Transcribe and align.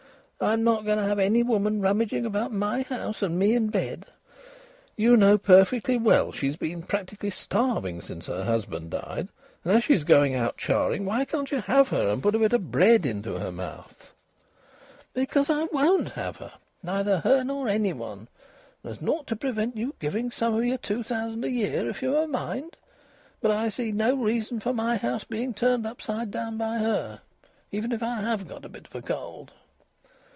"I'm 0.43 0.63
not 0.63 0.85
going 0.85 0.97
to 0.97 1.03
have 1.03 1.19
any 1.19 1.43
woman 1.43 1.81
rummaging 1.81 2.25
about 2.25 2.51
my 2.51 2.81
house, 2.81 3.21
and 3.21 3.37
me 3.37 3.53
in 3.53 3.67
bed." 3.67 4.05
"You 4.97 5.15
know 5.15 5.37
perfectly 5.37 5.99
well 5.99 6.31
she's 6.31 6.55
been 6.57 6.81
practically 6.81 7.29
starving 7.29 8.01
since 8.01 8.25
her 8.25 8.43
husband 8.43 8.89
died, 8.89 9.27
and 9.63 9.71
as 9.71 9.83
she's 9.83 10.03
going 10.03 10.33
out 10.33 10.57
charing, 10.57 11.05
why 11.05 11.25
can't 11.25 11.51
you 11.51 11.61
have 11.61 11.89
her 11.89 12.09
and 12.09 12.23
put 12.23 12.33
a 12.33 12.39
bit 12.39 12.53
of 12.53 12.71
bread 12.71 13.05
into 13.05 13.37
her 13.37 13.51
mouth?" 13.51 14.13
"Because 15.13 15.47
I 15.51 15.65
won't 15.65 16.09
have 16.13 16.37
her! 16.37 16.53
Neither 16.81 17.19
her 17.19 17.43
nor 17.43 17.67
any 17.67 17.93
one. 17.93 18.27
There's 18.81 18.99
naught 18.99 19.27
to 19.27 19.35
prevent 19.35 19.77
you 19.77 19.93
giving 19.99 20.25
her 20.25 20.31
some 20.31 20.55
o' 20.55 20.59
your 20.61 20.79
two 20.79 21.03
thousand 21.03 21.45
a 21.45 21.51
year 21.51 21.87
if 21.87 22.01
you've 22.01 22.15
a 22.15 22.25
mind. 22.25 22.77
But 23.41 23.51
I 23.51 23.69
see 23.69 23.91
no 23.91 24.15
reason 24.15 24.59
for 24.59 24.73
my 24.73 24.97
house 24.97 25.23
being 25.23 25.53
turned 25.53 25.85
upside 25.85 26.31
down 26.31 26.57
by 26.57 26.79
her, 26.79 27.21
even 27.71 27.91
if 27.91 28.01
I 28.01 28.21
have 28.21 28.47
got 28.47 28.65
a 28.65 28.69
bit 28.69 28.87
of 28.87 28.95
a 28.95 29.03
cold." 29.03 29.51